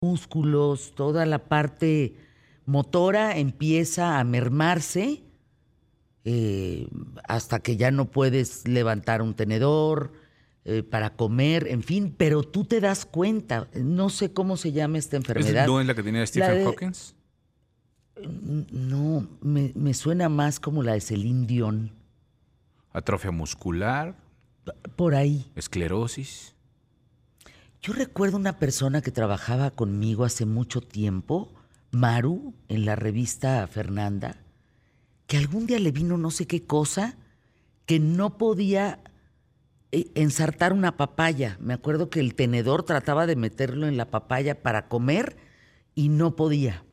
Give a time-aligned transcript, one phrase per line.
[0.00, 2.16] músculos, toda la parte
[2.66, 5.22] motora empieza a mermarse
[6.24, 6.88] eh,
[7.28, 10.12] hasta que ya no puedes levantar un tenedor
[10.64, 14.98] eh, para comer, en fin, pero tú te das cuenta, no sé cómo se llama
[14.98, 15.66] esta enfermedad.
[15.66, 16.92] ¿No es la que tenía Stephen Hawking?
[18.72, 21.92] No, me, me, suena más como la de Celine Dion.
[22.92, 24.16] Atrofia muscular.
[24.96, 25.46] Por ahí.
[25.54, 26.55] Esclerosis.
[27.82, 31.54] Yo recuerdo una persona que trabajaba conmigo hace mucho tiempo,
[31.90, 34.42] Maru, en la revista Fernanda,
[35.26, 37.16] que algún día le vino no sé qué cosa,
[37.84, 39.00] que no podía
[39.92, 41.56] eh, ensartar una papaya.
[41.60, 45.36] Me acuerdo que el tenedor trataba de meterlo en la papaya para comer
[45.94, 46.84] y no podía.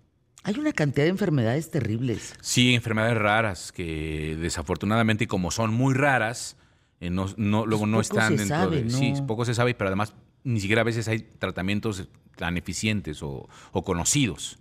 [0.44, 2.36] Hay una cantidad de enfermedades terribles.
[2.42, 6.58] Sí, enfermedades raras que desafortunadamente, como son muy raras,
[7.00, 8.90] eh, no, no, luego pues no están dentro de.
[8.90, 13.48] Sí, poco se sabe, pero además ni siquiera a veces hay tratamientos tan eficientes o,
[13.84, 14.60] conocidos.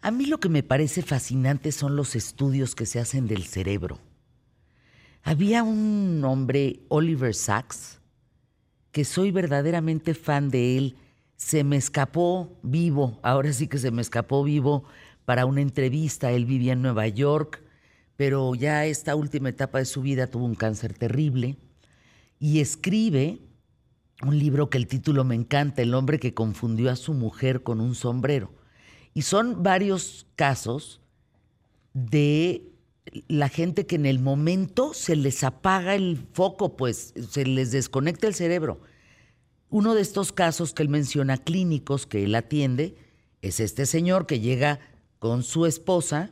[0.00, 3.98] A mí lo que me parece fascinante son los estudios que se hacen del cerebro.
[5.22, 8.00] Había un hombre, Oliver Sacks,
[8.92, 10.96] que soy verdaderamente fan de él.
[11.36, 14.84] Se me escapó vivo, ahora sí que se me escapó vivo
[15.24, 16.30] para una entrevista.
[16.30, 17.62] Él vivía en Nueva York,
[18.16, 21.56] pero ya esta última etapa de su vida tuvo un cáncer terrible
[22.38, 23.40] y escribe
[24.22, 27.80] un libro que el título me encanta, El hombre que confundió a su mujer con
[27.80, 28.52] un sombrero.
[29.12, 31.00] Y son varios casos
[31.92, 32.70] de
[33.28, 38.26] la gente que en el momento se les apaga el foco, pues se les desconecta
[38.26, 38.80] el cerebro.
[39.70, 42.96] Uno de estos casos que él menciona clínicos que él atiende
[43.42, 44.80] es este señor que llega
[45.18, 46.30] con su esposa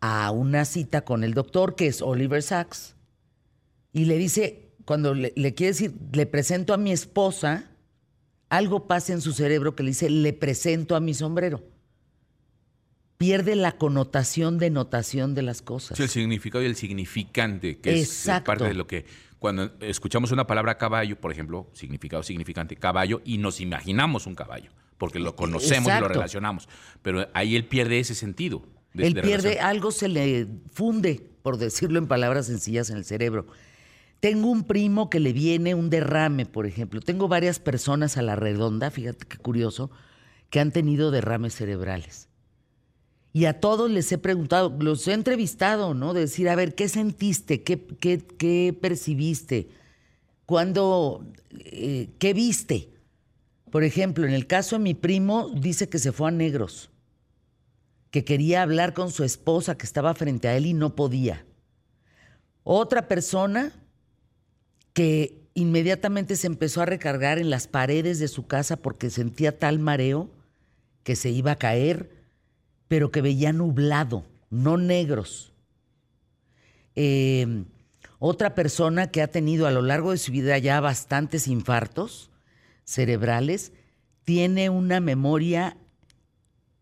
[0.00, 2.94] a una cita con el doctor, que es Oliver Sacks,
[3.92, 7.68] y le dice, cuando le, quiere decir, le presento a mi esposa,
[8.48, 11.64] algo pasa en su cerebro que le dice, le presento a mi sombrero.
[13.18, 15.96] Pierde la connotación de notación de las cosas.
[15.96, 19.04] Sí, el significado y el significante, que es parte de lo que
[19.40, 24.70] cuando escuchamos una palabra caballo, por ejemplo, significado, significante, caballo, y nos imaginamos un caballo,
[24.98, 26.68] porque lo conocemos y lo relacionamos.
[27.02, 28.62] Pero ahí él pierde ese sentido.
[28.94, 33.46] él pierde, algo se le funde, por decirlo en palabras sencillas, en el cerebro.
[34.20, 37.00] Tengo un primo que le viene un derrame, por ejemplo.
[37.00, 39.90] Tengo varias personas a la redonda, fíjate qué curioso,
[40.50, 42.28] que han tenido derrames cerebrales.
[43.32, 46.14] Y a todos les he preguntado, los he entrevistado, ¿no?
[46.14, 47.62] De decir, a ver, ¿qué sentiste?
[47.62, 49.68] ¿Qué, qué, percibiste?
[50.46, 51.26] ¿Cuándo?
[51.50, 52.94] Eh, ¿Qué viste?
[53.70, 56.88] Por ejemplo, en el caso de mi primo, dice que se fue a negros,
[58.10, 61.44] que quería hablar con su esposa que estaba frente a él y no podía.
[62.64, 63.72] Otra persona
[64.96, 69.78] que inmediatamente se empezó a recargar en las paredes de su casa porque sentía tal
[69.78, 70.30] mareo
[71.02, 72.24] que se iba a caer,
[72.88, 75.52] pero que veía nublado, no negros.
[76.94, 77.66] Em,
[78.18, 82.30] otra persona que ha tenido a lo largo de su vida ya bastantes infartos
[82.84, 83.72] cerebrales,
[84.24, 85.76] tiene una memoria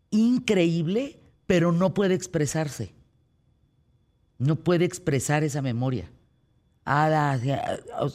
[0.09, 2.93] increíble, pero no puede expresarse.
[4.37, 6.09] No puede expresar esa memoria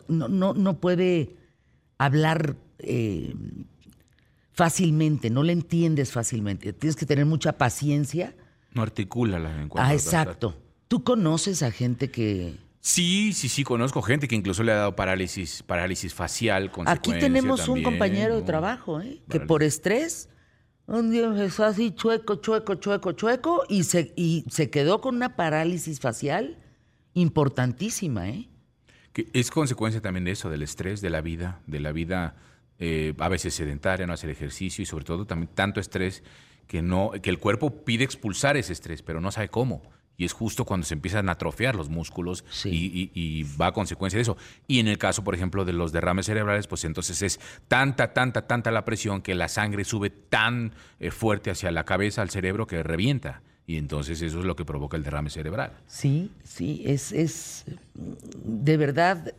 [0.09, 1.37] no, no, puede
[1.99, 3.35] hablar eh,
[4.53, 6.73] fácilmente, no le entiendes fácilmente.
[6.73, 8.35] Tienes que tener mucha paciencia.
[8.73, 9.85] No articula la lengua.
[9.85, 10.57] Ah, exacto.
[10.89, 12.57] ¿Tú conoces a gente que...
[12.81, 16.71] Sí, sí, sí, conozco gente que incluso le ha dado parálisis, parálisis facial.
[16.87, 19.21] Aquí tenemos un compañero de trabajo, ¿eh?
[19.29, 20.31] que por estrés
[20.87, 25.37] un día empezó así chueco, chueco, chueco, chueco y se, y se quedó con una
[25.37, 26.59] parálisis facial
[27.15, 28.49] importantísima, ¿eh?
[29.13, 32.37] Que es consecuencia también de eso, del estrés, de la vida, de la vida
[32.79, 36.23] eh, a veces sedentaria, no hacer ejercicio y sobre todo también tanto estrés
[36.67, 39.83] que, no, que el cuerpo pide expulsar ese estrés, pero no sabe cómo.
[40.17, 44.23] Y es justo cuando se empiezan a atrofiar los músculos y, va a consecuencia de
[44.23, 44.37] eso.
[44.69, 48.47] Y en el caso, por ejemplo, de los derrames cerebrales, pues entonces es tanta, tanta,
[48.47, 52.67] tanta la presión que la sangre sube tan eh, fuerte hacia la cabeza, al cerebro,
[52.67, 53.43] que revienta.
[53.71, 55.71] Y entonces eso es lo que provoca el derrame cerebral.
[55.87, 57.65] Sí, sí, es, es
[57.95, 59.33] de verdad,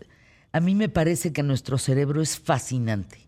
[0.54, 3.28] a mí me parece que nuestro cerebro es fascinante.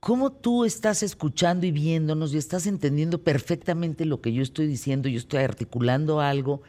[0.00, 5.08] ¿Cómo tú estás escuchando y viéndonos y estás entendiendo perfectamente lo que yo estoy diciendo?
[5.08, 6.62] Yo estoy articulando algo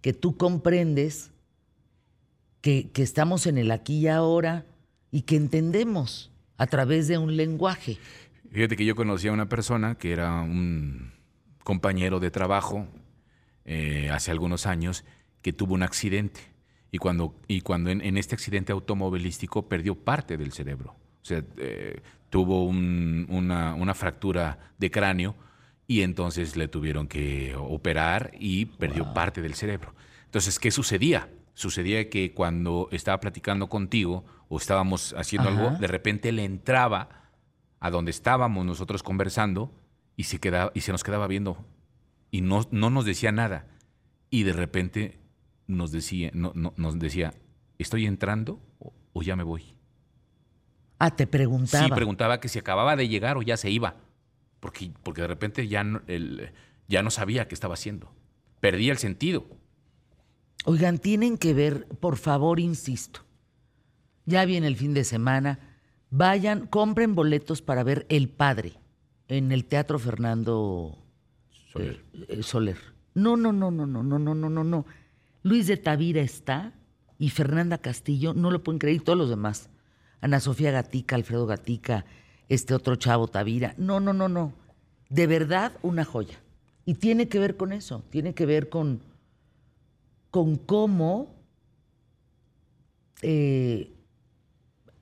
[0.00, 1.32] que tú comprendes,
[2.62, 4.64] que, que estamos en el aquí y ahora
[5.10, 7.98] y que entendemos a través de un lenguaje.
[8.50, 11.15] Fíjate que yo conocí a una persona que era un
[11.66, 12.86] compañero de trabajo
[13.64, 15.04] eh, hace algunos años
[15.42, 16.40] que tuvo un accidente
[16.92, 20.94] y cuando, y cuando en, este accidente automovilístico perdió parte del cerebro.
[21.22, 25.34] O sea, eh, tuvo una, una, fractura de cráneo
[25.88, 29.92] y entonces le tuvieron que operar y perdió parte del cerebro.
[30.26, 31.28] Entonces, ¿qué sucedía?
[31.54, 37.08] Sucedía que cuando estaba platicando contigo o estábamos haciendo algo, de repente le entraba
[37.80, 39.72] a donde estábamos nosotros conversando
[40.16, 41.64] y se, quedaba, y se nos quedaba viendo
[42.30, 43.66] y no, no nos decía nada.
[44.30, 45.20] Y de repente
[45.66, 47.34] nos decía, no, nos decía,
[47.78, 48.60] ¿estoy entrando
[49.12, 49.76] o, ya me voy?
[50.98, 51.86] Ah, te preguntaba.
[51.86, 53.96] Sí, preguntaba que si acababa de llegar o ya se iba.
[54.60, 56.02] Porque, porque de repente ya no,
[56.88, 58.12] ya no sabía qué estaba haciendo.
[58.60, 59.46] Perdía el sentido.
[60.64, 63.20] Oigan, tienen que ver, por favor, insisto.
[64.24, 65.60] Ya viene el fin de semana.
[66.10, 68.78] Vayan, compren boletos para ver El Padre
[69.28, 70.98] en el Teatro Fernando
[71.72, 72.04] Soler.
[72.28, 72.76] Eh, Soler.
[73.14, 74.86] No, no, no, no, no, no, no, no, no, no.
[75.42, 76.72] Luis de Tavira está
[77.18, 79.70] y Fernanda Castillo, no lo pueden creer, y todos los demás.
[80.20, 82.04] Ana Sofía Gatica, Alfredo Gatica,
[82.48, 83.74] este otro chavo Tavira.
[83.78, 84.52] No, no, no, no.
[85.08, 86.38] De verdad, una joya.
[86.84, 89.00] Y tiene que ver con eso, tiene que ver con,
[90.30, 91.34] con cómo,
[93.22, 93.92] eh,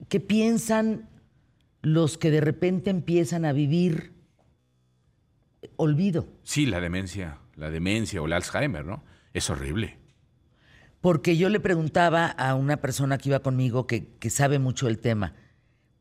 [0.09, 1.09] qué piensan
[1.83, 4.14] los que de repente empiezan a vivir
[5.77, 6.27] olvido.
[6.43, 9.05] Sí, la demencia, la demencia o el Alzheimer, ¿no?
[9.33, 9.99] Es horrible.
[11.01, 15.35] Porque yo le preguntaba a una persona que iba conmigo que, sabe mucho el tema,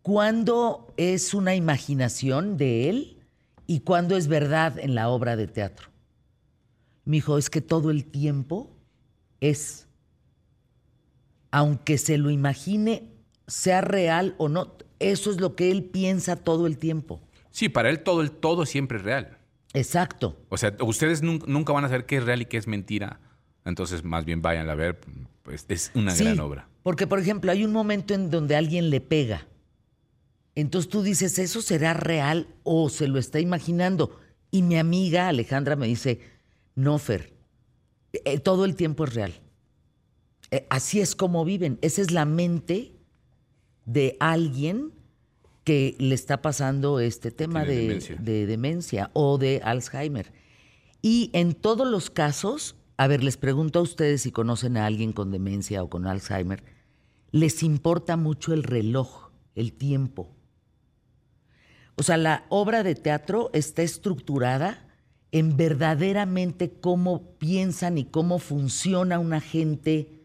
[0.02, 3.18] ¿cuándo es una imaginación de él
[3.68, 5.90] y cuándo es verdad en la obra de teatro?
[7.04, 8.78] Me dijo, es que todo el tiempo
[9.42, 9.90] es,
[11.52, 13.12] aunque se lo imagine,
[13.46, 17.20] sea real o no, eso es lo que él piensa todo el tiempo.
[17.52, 19.38] Sí, para él todo el todo siempre es real.
[19.74, 20.38] Exacto.
[20.50, 23.20] O sea, ustedes nunca van a saber qué es real y qué es mentira
[23.66, 25.00] entonces, más bien vayan a ver,
[25.44, 26.68] pues es una gran obra.
[26.84, 29.48] Porque, por ejemplo, hay un momento en donde alguien le pega.
[30.56, 34.20] Entonces tú dices, ¿eso será real o se lo está imaginando?
[34.52, 36.20] Y mi amiga Alejandra me dice,
[36.76, 37.34] no, Fer,
[38.12, 39.34] eh, todo el tiempo es real.
[40.52, 41.80] Eh, así es como viven.
[41.82, 42.92] Esa es la mente
[43.86, 44.92] de alguien
[45.64, 50.32] que le está pasando este tema de, de demencia o de Alzheimer.
[51.02, 55.14] Y en todos los casos a ver, les pregunto a ustedes si conocen a alguien
[55.14, 56.64] con demencia o con Alzheimer.
[57.32, 60.30] ¿Les importa mucho el reloj, el tiempo?
[61.96, 64.88] O sea, la obra de teatro está estructurada
[65.32, 70.22] en verdaderamente cómo piensan y cómo funciona una gente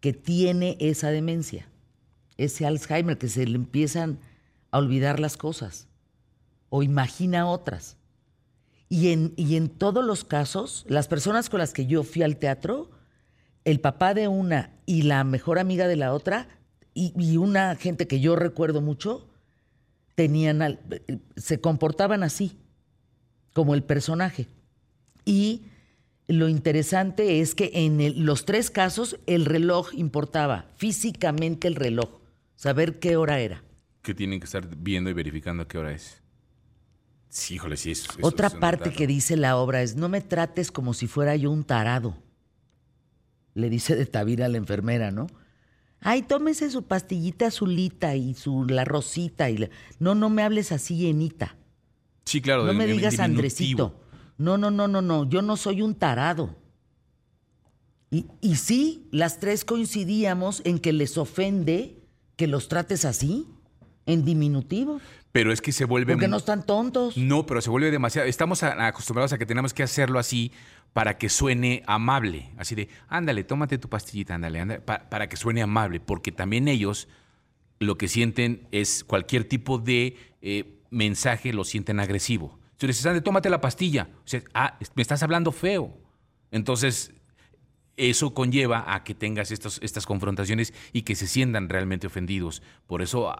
[0.00, 1.68] que tiene esa demencia,
[2.38, 4.18] ese Alzheimer, que se le empiezan
[4.70, 5.88] a olvidar las cosas
[6.70, 7.96] o imagina otras.
[8.88, 12.38] Y en, y en todos los casos, las personas con las que yo fui al
[12.38, 12.90] teatro,
[13.64, 16.48] el papá de una y la mejor amiga de la otra,
[16.92, 19.28] y, una gente que yo recuerdo mucho,
[20.16, 20.80] tenían,
[21.36, 22.58] se comportaban así,
[23.52, 24.48] como el personaje.
[25.24, 25.62] Y
[26.26, 32.20] lo interesante es que en los tres casos el reloj importaba, físicamente el reloj,
[32.56, 33.62] saber qué hora era.
[34.02, 36.22] Que tienen que estar viendo y verificando qué hora es.
[37.28, 37.92] Sí, híjole, sí.
[37.92, 38.08] es.
[38.22, 41.64] Otra parte que dice la obra es, no me trates como si fuera yo un
[41.64, 42.16] tarado.
[43.54, 45.28] Le dice de Tavira a la enfermera, ¿no?
[46.00, 49.50] Ay, tómese su pastillita azulita y su la rosita.
[49.50, 49.68] Y
[49.98, 51.56] No, no me hables así, llenita.
[52.24, 52.64] Sí, claro.
[52.64, 54.00] No me digas Andresito.
[54.38, 55.28] No, no, no, no, no.
[55.28, 56.56] Yo no soy un tarado.
[58.10, 62.02] Y, y sí, las tres coincidíamos en que les ofende
[62.36, 63.46] que los trates así,
[64.10, 65.00] en diminutivo.
[65.32, 66.14] Pero es que se vuelve...
[66.14, 67.16] Porque no están tontos.
[67.16, 68.26] No, pero se vuelve demasiado...
[68.28, 70.52] Estamos acostumbrados a que tenemos que hacerlo así
[70.92, 72.50] para que suene amable.
[72.56, 76.00] Así de, ándale, tómate tu pastillita, ándale, ándale, para que suene amable.
[76.00, 77.08] Porque también ellos
[77.78, 82.58] lo que sienten es cualquier tipo de eh, mensaje lo sienten agresivo.
[82.76, 84.08] Si dices, ándale, tómate la pastilla.
[84.24, 85.96] O sea, ah, me estás hablando feo.
[86.50, 87.12] Entonces,
[88.00, 92.62] eso conlleva a que tengas estas confrontaciones y que se sientan realmente ofendidos.
[92.86, 93.34] Por eso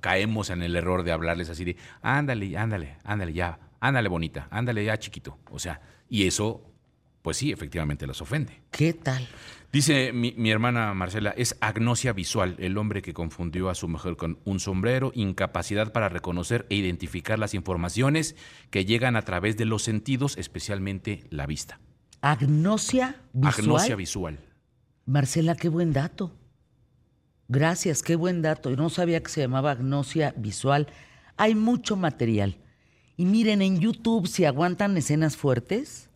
[0.00, 4.84] caemos en el error de hablarles así de, ándale, ándale, ándale ya, ándale bonita, ándale
[4.84, 5.38] ya chiquito.
[5.50, 6.72] O sea, y eso,
[7.20, 8.62] pues sí, efectivamente los ofende.
[8.70, 9.28] ¿Qué tal?
[9.72, 14.16] Dice mi, mi, hermana Marcela, es agnosia visual, el hombre que confundió a su mujer
[14.16, 18.36] con un sombrero, incapacidad para reconocer e identificar las informaciones
[18.70, 21.80] que llegan a través de los sentidos, especialmente la vista.
[22.22, 23.54] Agnosia visual.
[23.58, 24.38] Agnosia visual.
[25.06, 26.30] Marcela, qué buen dato.
[27.48, 28.70] Gracias, qué buen dato.
[28.70, 30.86] Yo no sabía que se llamaba agnosia visual.
[31.36, 32.56] Hay mucho material.
[33.16, 36.08] Y miren, en YouTube, si aguantan escenas fuertes,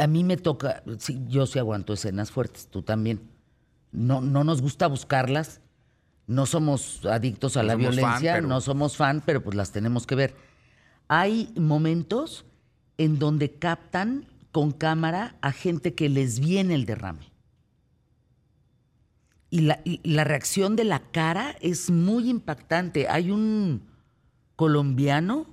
[0.00, 3.20] a mí me toca, sí, yo sí aguanto escenas fuertes, tú también.
[3.90, 5.60] No, no nos gusta buscarlas,
[6.26, 9.72] No somos adictos a No la fan, violencia, pero- no somos fan, pero pues las
[9.72, 10.34] tenemos que ver.
[11.06, 12.46] Hay momentos
[12.96, 14.24] en donde captan
[14.54, 17.32] con cámara a gente que les viene el derrame.
[19.50, 23.08] Y la, y la reacción de la cara es muy impactante.
[23.08, 23.82] Hay un
[24.54, 25.48] colombiano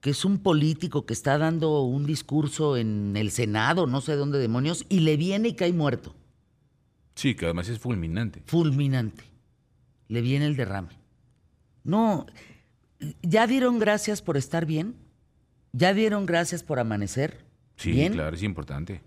[0.00, 4.38] que es un político que está dando un discurso en el Senado, no sé dónde
[4.38, 6.14] demonios, y le viene y cae muerto.
[7.14, 8.42] Sí, que además es fulminante.
[8.46, 9.24] Fulminante.
[10.08, 10.88] Le viene el derrame.
[11.84, 12.24] No,
[13.20, 14.94] ¿ya dieron gracias por estar bien?
[15.74, 17.49] ¿Ya dieron gracias por amanecer?
[17.80, 18.12] Sí, ¿Bien?
[18.12, 19.00] claro, es importante.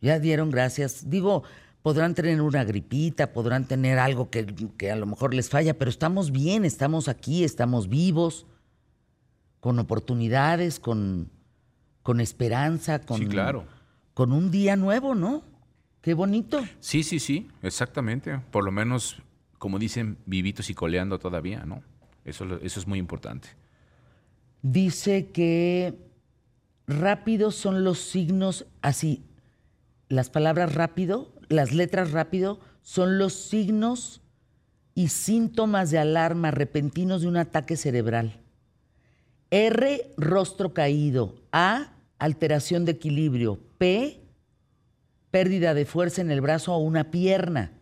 [0.00, 1.08] Ya dieron gracias.
[1.10, 1.42] Digo,
[1.82, 5.90] podrán tener una gripita, podrán tener algo que, que a lo mejor les falla, pero
[5.90, 8.46] estamos bien, estamos aquí, estamos vivos,
[9.60, 11.30] con oportunidades, con,
[12.02, 13.64] con esperanza, con, Sí, claro.
[14.14, 15.42] con un día nuevo, ¿no?
[16.02, 16.60] Qué bonito.
[16.80, 18.38] Sí, sí, sí, exactamente.
[18.52, 19.20] Por lo menos,
[19.58, 21.82] como dicen, vivitos y coleando todavía, ¿no?
[22.24, 23.48] Eso, eso es muy importante.
[24.62, 25.94] Dice que
[26.88, 29.24] rápidos son los signos, así,
[30.08, 34.22] las palabras rápido, las letras rápido, son los signos
[34.94, 38.40] y síntomas de alarma repentinos de un ataque cerebral.
[39.50, 41.36] R, rostro caído.
[41.52, 43.60] A, alteración de equilibrio.
[43.78, 44.20] P,
[45.30, 47.72] pérdida de fuerza en el brazo o una pierna.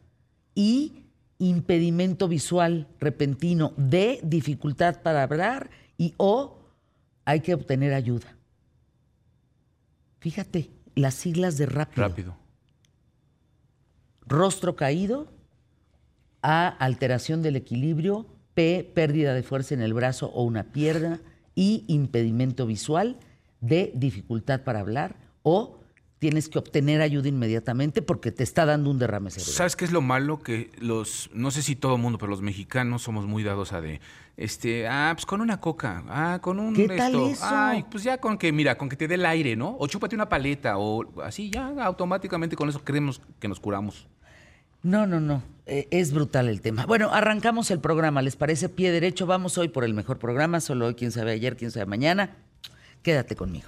[0.54, 1.04] I,
[1.38, 3.72] impedimento visual repentino.
[3.76, 5.70] D, dificultad para hablar.
[5.96, 6.58] Y O,
[7.24, 8.35] hay que obtener ayuda.
[10.26, 12.08] Fíjate, las siglas de rápido.
[12.08, 12.36] Rápido.
[14.26, 15.28] Rostro caído.
[16.42, 18.26] A, alteración del equilibrio.
[18.54, 21.20] P, pérdida de fuerza en el brazo o una pierna.
[21.54, 23.20] I, impedimento visual.
[23.60, 25.14] D, dificultad para hablar.
[25.44, 25.75] O,
[26.18, 29.54] tienes que obtener ayuda inmediatamente porque te está dando un derrame cerebral.
[29.54, 30.42] ¿Sabes qué es lo malo?
[30.42, 33.80] Que los, no sé si todo el mundo, pero los mexicanos somos muy dados a
[33.80, 34.00] de,
[34.36, 37.44] este, ah, pues con una coca, ah, con un ¿Qué tal esto, eso?
[37.44, 39.76] ay, pues ya con que, mira, con que te dé el aire, ¿no?
[39.78, 44.08] O chúpate una paleta, o así, ya automáticamente con eso creemos que nos curamos.
[44.82, 45.42] No, no, no.
[45.66, 46.86] Eh, es brutal el tema.
[46.86, 48.22] Bueno, arrancamos el programa.
[48.22, 49.26] ¿Les parece pie derecho?
[49.26, 50.60] Vamos hoy por el mejor programa.
[50.60, 52.36] Solo hoy, quién sabe ayer, quién sabe mañana.
[53.02, 53.66] Quédate conmigo.